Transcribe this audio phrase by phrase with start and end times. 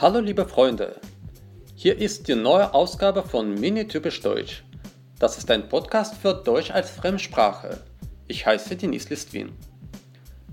[0.00, 0.96] Hallo liebe Freunde,
[1.74, 4.64] hier ist die neue Ausgabe von Mini Typisch Deutsch.
[5.18, 7.78] Das ist ein Podcast für Deutsch als Fremdsprache.
[8.26, 9.52] Ich heiße Денис Листвин.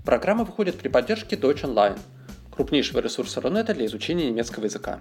[0.04, 1.96] Программа выходит при поддержке Deutsch Online,
[2.50, 5.00] крупнейшего ресурса Рунета для изучения немецкого языка.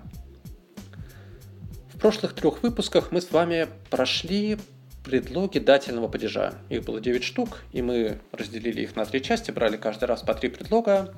[2.03, 4.59] Прошлых трех выпусках мы с вами прошли
[5.05, 6.55] предлоги дательного падежа.
[6.69, 10.35] Их было 9 штук, и мы разделили их на три части, брали каждый раз по
[10.35, 11.15] три предлога.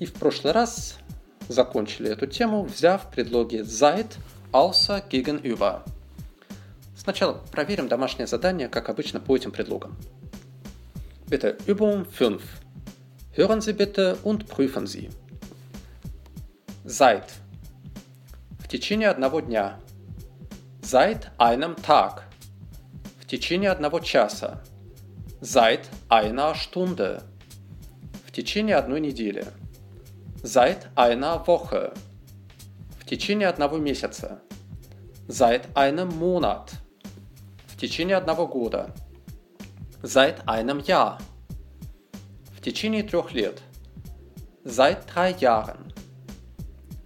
[0.00, 0.98] И в прошлый раз
[1.46, 4.16] закончили эту тему, взяв предлоги seit,
[4.50, 5.82] außer, gegenüber.
[6.96, 9.96] Сначала проверим домашнее задание, как обычно, по этим предлогам.
[11.28, 12.42] Bitte Übung 5.
[13.36, 15.08] Hören Sie bitte und prüfen Sie.
[16.84, 17.30] Seit.
[18.58, 19.78] В течение одного дня.
[20.86, 22.24] Seit einem Tag.
[23.18, 24.62] В течение одного часа.
[25.40, 27.22] Seit einer Stunde.
[28.26, 29.46] В течение одной недели.
[30.42, 31.94] Seit einer Woche.
[33.00, 34.42] В течение одного месяца.
[35.26, 36.74] Seit einem Monat.
[37.66, 38.94] В течение одного года.
[40.02, 41.18] Seit einem Jahr.
[42.54, 43.62] В течение трех лет.
[44.64, 45.94] Seit drei Jahren.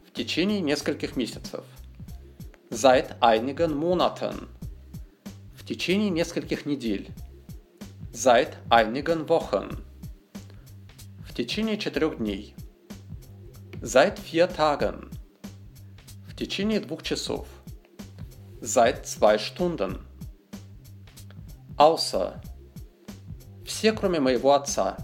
[0.04, 1.62] В течение нескольких месяцев.
[2.70, 4.47] Seit einigen Monaten.
[5.55, 7.08] В течение нескольких недель.
[8.12, 9.83] Seit einigen Wochen.
[11.27, 12.55] В течение четырех дней.
[13.80, 15.10] Seit vier Tagen.
[16.27, 17.48] В течение двух часов.
[18.60, 20.05] Seit zwei Stunden.
[21.78, 22.42] Außer.
[23.64, 24.98] Все, кроме моего отца.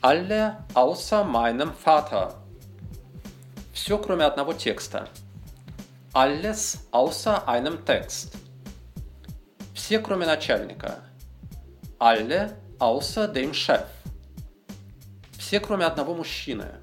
[0.00, 2.42] Alle außer meinem Vater.
[3.74, 5.10] Все, кроме одного текста.
[6.18, 8.32] Alles außer einem Text.
[9.72, 10.96] Все, кроме начальника.
[12.00, 13.86] Alle außer dem Chef.
[15.38, 16.82] Все, кроме одного мужчины.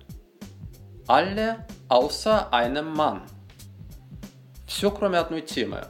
[1.06, 3.24] Alle außer einem Mann.
[4.68, 5.86] Все, кроме одной темы.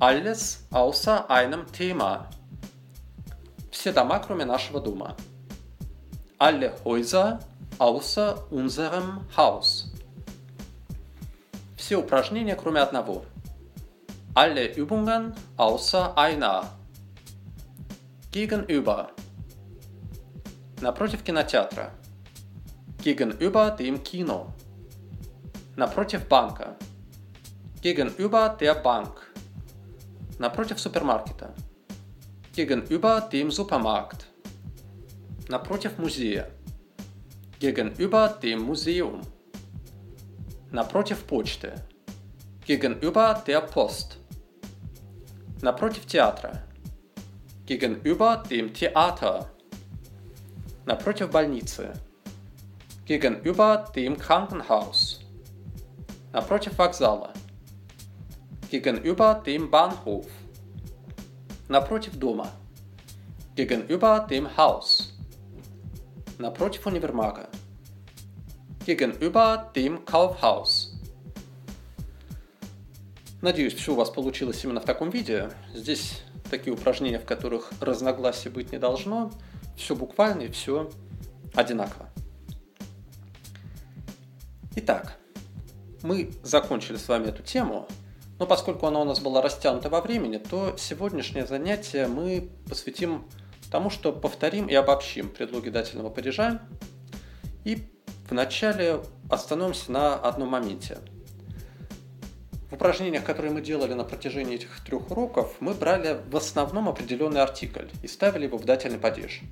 [0.00, 2.28] Alles außer einem Thema.
[3.70, 5.14] Все дома, кроме нашего дома.
[6.36, 7.38] Alle Häuser
[7.78, 9.92] außer unserem Haus.
[11.86, 13.24] Все упражнения, кроме одного.
[14.34, 16.64] Alle Übungen außer einer.
[18.32, 19.12] Gegenüber.
[20.80, 21.92] Напротив кинотеатра.
[23.04, 24.52] Gegenüber dem Kino.
[25.76, 26.76] Напротив банка.
[27.80, 29.32] Gegenüber der Bank.
[30.40, 31.54] Напротив супермаркета.
[32.52, 34.26] Gegenüber dem Supermarkt.
[35.48, 36.50] Напротив музея.
[37.60, 39.35] Gegenüber dem Museum.
[40.71, 41.73] Напротив почты.
[42.65, 44.17] Gegenüber der Post.
[45.61, 46.63] Напротив театра.
[47.65, 49.47] Gegenüber dem Theater.
[50.85, 51.93] Напротив больницы
[53.11, 55.19] gegenüber dem Krankenhaus,
[56.31, 57.33] напротив вокзала,
[58.69, 60.27] gegenüber dem Bahnhof,
[61.67, 62.47] напротив дома,
[63.55, 65.13] gegenüber dem Haus,
[66.37, 67.49] напротив универмага,
[68.86, 70.92] Gegenüber dem Kaufhaus.
[73.42, 75.50] Надеюсь, все у вас получилось именно в таком виде.
[75.74, 79.32] Здесь такие упражнения, в которых разногласий быть не должно.
[79.76, 80.90] Все буквально и все
[81.54, 82.08] одинаково.
[84.76, 85.18] Итак,
[86.02, 87.88] мы закончили с вами эту тему,
[88.38, 93.26] но поскольку она у нас была растянута во времени, то сегодняшнее занятие мы посвятим
[93.70, 96.62] тому, что повторим и обобщим предлоги дательного падежа.
[97.64, 97.95] И
[98.28, 99.00] вначале
[99.30, 100.98] остановимся на одном моменте.
[102.70, 107.40] В упражнениях, которые мы делали на протяжении этих трех уроков, мы брали в основном определенный
[107.40, 109.42] артикль и ставили его в дательный падеж.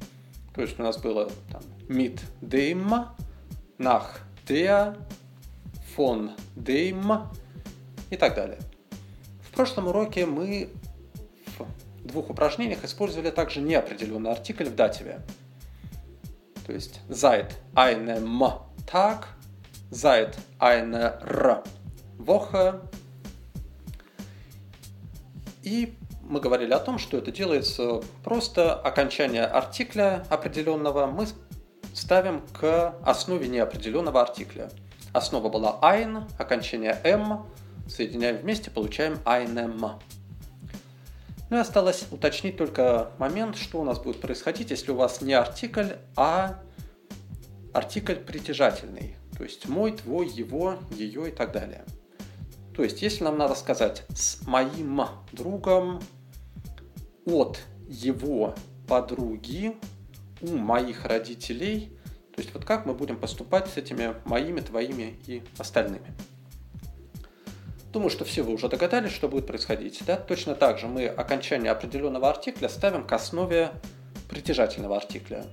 [0.54, 3.06] То есть у нас было там, mit dem,
[3.78, 4.96] nach der,
[5.96, 7.26] von dem
[8.10, 8.58] и так далее.
[9.42, 10.70] В прошлом уроке мы
[11.56, 15.20] в двух упражнениях использовали также неопределенный артикль в дативе.
[16.66, 18.42] То есть seit einem
[18.86, 19.26] Tag,
[19.90, 21.62] seit einer
[22.18, 22.80] Woche.
[25.62, 31.26] И мы говорили о том, что это делается просто окончание артикля определенного мы
[31.94, 34.70] ставим к основе неопределенного артикля.
[35.12, 37.46] Основа была ein, окончание m,
[37.88, 40.00] соединяем вместе, получаем einem.
[41.50, 45.34] Ну и осталось уточнить только момент, что у нас будет происходить, если у вас не
[45.34, 46.60] артикль, а
[47.72, 49.16] артикль притяжательный.
[49.36, 51.84] То есть мой, твой, его, ее и так далее.
[52.74, 55.02] То есть, если нам надо сказать с моим
[55.32, 56.00] другом
[57.24, 58.54] от его
[58.88, 59.76] подруги
[60.40, 61.96] у моих родителей,
[62.34, 66.12] то есть вот как мы будем поступать с этими моими, твоими и остальными.
[67.94, 70.02] Думаю, что все вы уже догадались, что будет происходить.
[70.04, 70.16] Да?
[70.16, 73.70] Точно так же мы окончание определенного артикля ставим к основе
[74.28, 75.44] притяжательного артикля.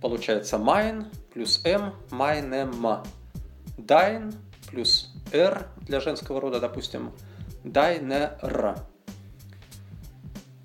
[0.00, 3.04] Получается mine плюс m, meinem.
[3.76, 4.32] Dein
[4.70, 7.10] плюс r для женского рода, допустим,
[7.64, 8.78] deiner.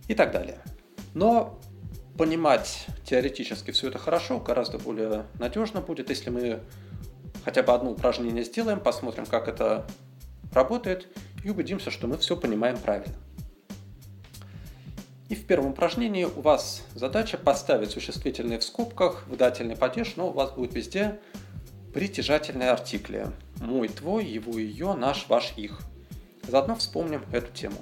[0.08, 0.60] И так далее.
[1.16, 1.60] Но
[2.20, 6.60] понимать теоретически все это хорошо, гораздо более надежно будет, если мы
[7.44, 9.88] хотя бы одно упражнение сделаем, посмотрим, как это
[10.52, 11.08] работает
[11.44, 13.16] и убедимся, что мы все понимаем правильно.
[15.30, 20.30] И в первом упражнении у вас задача поставить существительные в скобках в дательный падеж, но
[20.30, 21.20] у вас будет везде
[21.94, 23.28] притяжательные артикли.
[23.62, 25.82] Мой, твой, его, ее, наш, ваш, их.
[26.48, 27.78] Заодно вспомним эту тему.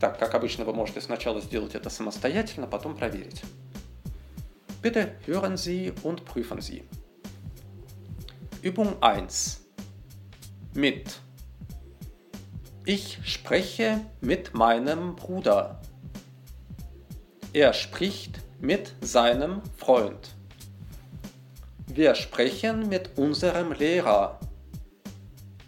[0.00, 3.42] Так, как обычно, вы можете сначала сделать это самостоятельно, потом проверить.
[4.82, 6.82] Bitte hören Sie und prüfen Sie.
[8.62, 9.61] Übung 1
[10.74, 11.20] mit.
[12.84, 15.80] Ich spreche mit meinem Bruder.
[17.52, 20.34] Er spricht mit seinem Freund.
[21.86, 24.40] Wir sprechen mit unserem Lehrer.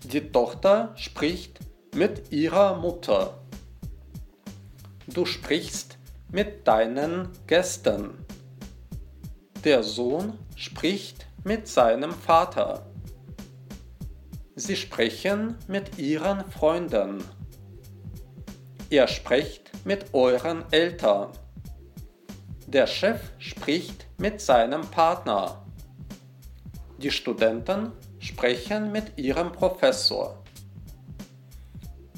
[0.04, 1.60] Die Tochter spricht
[1.94, 3.38] mit ihrer Mutter.
[5.06, 5.98] Du sprichst
[6.30, 8.24] mit deinen Gästen.
[9.64, 12.86] Der Sohn spricht mit seinem Vater.
[14.56, 17.24] Sie sprechen mit Ihren Freunden.
[18.88, 21.32] Ihr sprecht mit euren Eltern.
[22.66, 25.64] Der Chef spricht mit seinem Partner.
[26.98, 27.90] Die Studenten
[28.20, 30.42] sprechen mit ihrem Professor.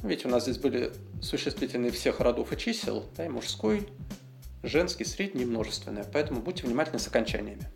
[0.03, 3.89] Видите, у нас здесь были существительные всех родов и чисел, да, и мужской,
[4.63, 7.67] женский, средний и множественное, поэтому будьте внимательны с окончаниями.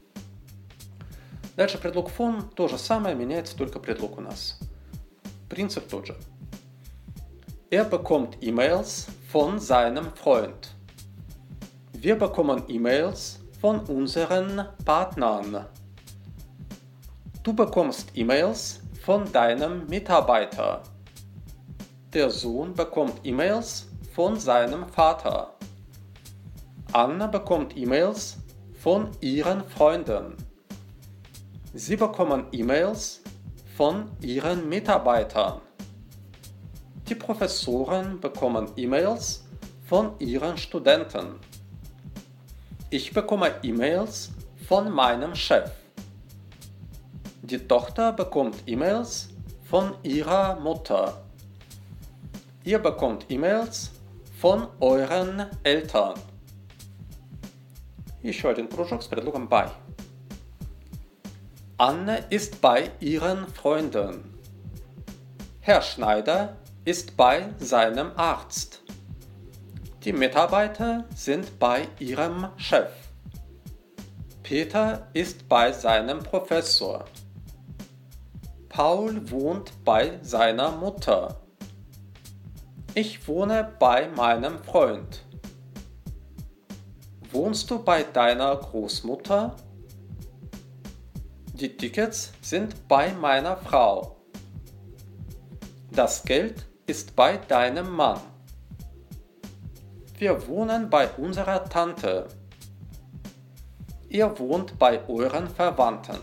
[1.59, 4.59] Дальше предлог фон, то же самое, меняется только предлог у нас.
[5.50, 6.15] Принцип тот же.
[7.71, 10.75] Er bekommt E-Mails von seinem Freund.
[11.94, 15.65] Wir bekommen E-Mails von unseren Partnern.
[17.44, 20.83] Du bekommst E-Mails von deinem Mitarbeiter.
[22.13, 25.53] Der Sohn bekommt E-Mails von seinem Vater.
[26.94, 28.38] Anna bekommt E-Mails
[28.79, 30.38] von ihren Freunden.
[31.73, 33.21] Sie bekommen E-Mails
[33.75, 35.62] von ihren Mitarbeitern.
[37.09, 39.45] Die Professoren bekommen E-Mails
[39.85, 41.35] von ihren Studenten.
[42.89, 44.31] Ich bekomme E-Mails
[44.67, 45.69] von meinem Chef.
[47.41, 49.29] Die Tochter bekommt E-Mails
[49.69, 51.21] von ihrer Mutter.
[52.63, 53.91] Ihr bekommt E-Mails
[54.39, 56.15] von euren Eltern.
[58.23, 59.65] Еще один кружок с предлогом by.
[61.80, 64.38] Anne ist bei ihren Freunden.
[65.60, 68.82] Herr Schneider ist bei seinem Arzt.
[70.04, 72.92] Die Mitarbeiter sind bei ihrem Chef.
[74.42, 77.06] Peter ist bei seinem Professor.
[78.68, 81.40] Paul wohnt bei seiner Mutter.
[82.92, 85.25] Ich wohne bei meinem Freund.
[87.32, 89.56] Wohnst du bei deiner Großmutter?
[91.61, 94.17] Die Tickets sind bei meiner Frau.
[95.90, 98.19] Das Geld ist bei deinem Mann.
[100.19, 102.29] Wir wohnen bei unserer Tante.
[104.09, 106.17] Ihr wohnt bei euren Verwandten.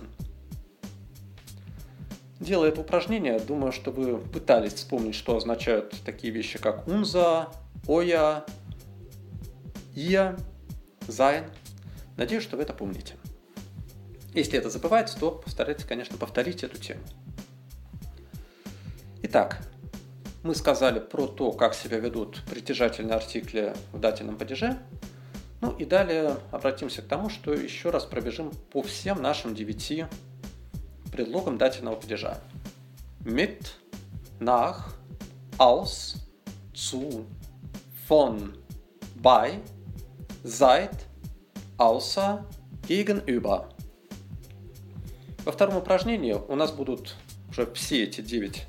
[2.39, 7.50] Делая это упражнение, думаю, что вы пытались вспомнить, что означают такие вещи, как унза,
[7.88, 8.44] оя,
[9.94, 10.36] ия,
[11.07, 11.45] sein.
[12.15, 13.16] Надеюсь, что вы это помните.
[14.34, 17.01] Если это забывается, то постарайтесь, конечно, повторить эту тему.
[19.24, 19.62] Итак,
[20.43, 24.77] мы сказали про то, как себя ведут притяжательные артикли в дательном падеже.
[25.60, 30.05] Ну и далее обратимся к тому, что еще раз пробежим по всем нашим девяти
[31.12, 32.39] предлогам дательного падежа.
[33.22, 33.72] Mit,
[34.39, 34.93] nach,
[35.57, 36.15] aus,
[36.74, 37.25] zu,
[38.07, 38.53] von,
[39.15, 39.60] bei,
[40.43, 41.07] seit,
[41.77, 42.46] außer,
[42.88, 43.69] gegenüber–
[45.47, 47.15] во втором упражнении у нас будут
[47.49, 48.65] уже все эти 9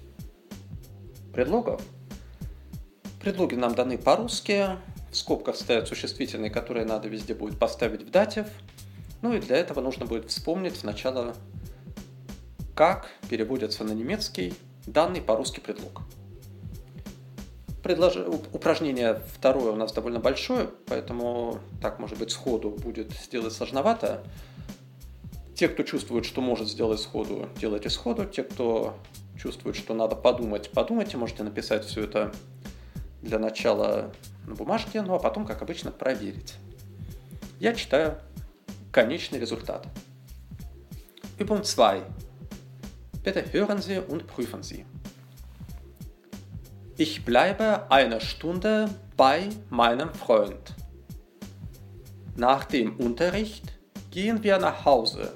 [1.32, 1.82] предлогов.
[3.20, 4.78] Предлоги нам даны по-русски,
[5.10, 8.46] в скобках стоят существительные, которые надо везде будет поставить в датив.
[9.22, 11.34] Ну и для этого нужно будет вспомнить сначала,
[12.76, 14.54] как переводятся на немецкий
[14.86, 16.02] данный по-русски предлог.
[17.82, 18.14] Предлож...
[18.52, 24.22] Упражнение второе у нас довольно большое, поэтому так, может быть, сходу будет сделать сложновато.
[25.58, 28.24] Те, кто чувствует, что может сделать сходу, делайте сходу.
[28.24, 28.96] Те, кто
[29.36, 31.16] чувствует, что надо подумать, подумайте.
[31.16, 32.32] Можете написать все это
[33.22, 34.12] для начала
[34.46, 36.54] на бумажке, ну а потом, как обычно, проверить.
[37.58, 38.20] Я читаю
[38.92, 39.88] конечный результат.
[41.40, 42.04] Übung 2.
[43.24, 44.86] Bitte hören Sie und prüfen Sie.
[46.96, 50.76] Ich bleibe eine Stunde bei meinem Freund.
[52.36, 53.76] Nach dem Unterricht
[54.12, 55.32] gehen wir nach Hause.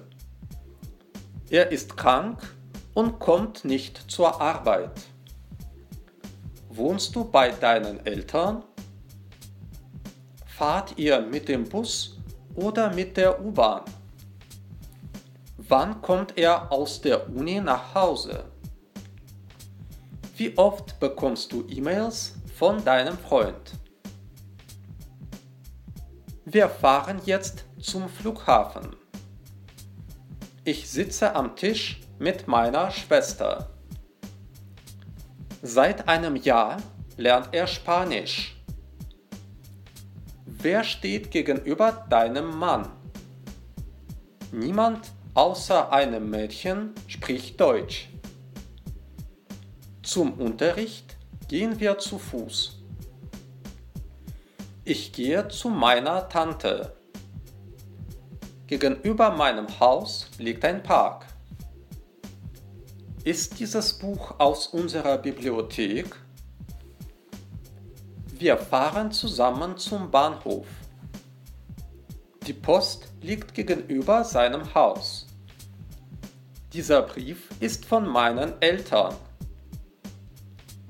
[1.53, 2.39] Er ist krank
[2.95, 5.03] und kommt nicht zur Arbeit.
[6.71, 8.65] Wohnst du bei deinen Eltern?
[10.47, 12.17] Fahrt ihr mit dem Bus
[12.55, 13.83] oder mit der U-Bahn?
[15.59, 18.47] Wann kommt er aus der Uni nach Hause?
[20.35, 23.73] Wie oft bekommst du E-Mails von deinem Freund?
[26.47, 29.02] Wir fahren jetzt zum Flughafen.
[30.65, 33.71] Ich sitze am Tisch mit meiner Schwester.
[35.61, 36.77] Seit einem Jahr
[37.17, 38.63] lernt er Spanisch.
[40.47, 42.89] Wer steht gegenüber deinem Mann?
[44.53, 48.09] Niemand außer einem Mädchen spricht Deutsch.
[50.05, 51.17] Zum Unterricht
[51.49, 52.79] gehen wir zu Fuß.
[54.85, 57.02] Ich gehe zu meiner Tante.
[58.73, 61.27] Gegenüber meinem Haus liegt ein Park.
[63.23, 66.17] Ist dieses Buch aus unserer Bibliothek?
[68.39, 70.67] Wir fahren zusammen zum Bahnhof.
[72.47, 75.27] Die Post liegt gegenüber seinem Haus.
[76.73, 79.15] Dieser Brief ist von meinen Eltern.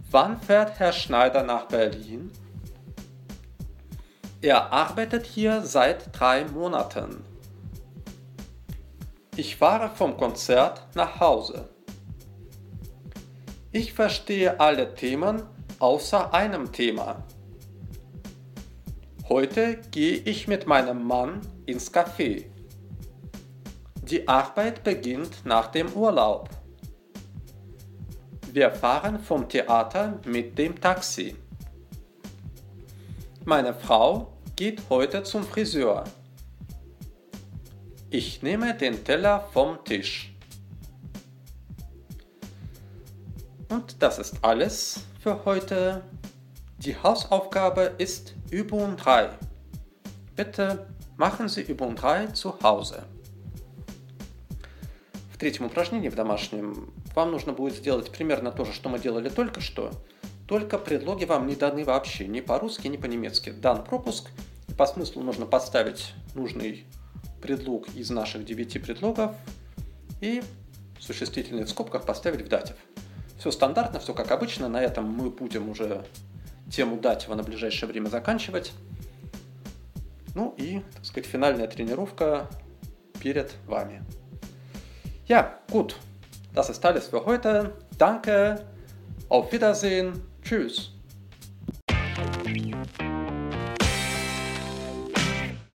[0.08, 2.30] Wann fährt Herr Schneider nach Berlin?
[4.40, 7.31] Er arbeitet hier seit drei Monaten.
[9.34, 11.70] Ich fahre vom Konzert nach Hause.
[13.70, 15.42] Ich verstehe alle Themen
[15.78, 17.24] außer einem Thema.
[19.30, 22.44] Heute gehe ich mit meinem Mann ins Café.
[24.02, 26.50] Die Arbeit beginnt nach dem Urlaub.
[28.52, 31.36] Wir fahren vom Theater mit dem Taxi.
[33.46, 36.04] Meine Frau geht heute zum Friseur.
[38.14, 40.34] Ich nehme den Teller vom Tisch.
[43.70, 46.02] Und das ist alles für heute.
[46.76, 49.30] Die Hausaufgabe ist Übung 3.
[50.36, 53.04] Bitte machen Sie Übung 3 zu Hause.
[55.32, 59.30] В третьем упражнении, в домашнем, вам нужно будет сделать примерно то же, что мы делали
[59.30, 59.90] только что,
[60.46, 63.48] только предлоги вам не даны вообще, ни по-русски, ни по-немецки.
[63.48, 64.28] Дан пропуск,
[64.76, 66.84] по смыслу нужно подставить нужный
[67.42, 69.34] предлог из наших девяти предлогов
[70.20, 70.42] и
[70.98, 72.76] существительные в скобках поставить в датив.
[73.38, 74.68] Все стандартно, все как обычно.
[74.68, 76.06] На этом мы будем уже
[76.70, 78.72] тему Датева на ближайшее время заканчивать.
[80.34, 82.48] Ну и, так сказать, финальная тренировка
[83.20, 84.02] перед вами.
[85.28, 85.96] Ja, gut.
[86.54, 87.72] Das ist alles für heute.
[87.98, 88.64] Danke.
[89.28, 90.22] Auf Wiedersehen.
[90.42, 90.92] Tschüss.